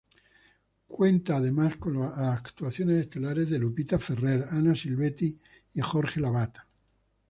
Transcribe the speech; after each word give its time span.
Cuenta 0.87 1.35
además 1.35 1.75
con 1.77 1.99
las 1.99 2.17
actuaciones 2.17 3.01
estelares 3.01 3.51
de 3.51 3.59
Lupita 3.59 3.99
Ferrer, 3.99 4.47
Anna 4.49 4.73
Silvetti 4.73 5.37
y 5.75 5.81
Jorge 5.81 6.19
Lavat. 6.19 6.57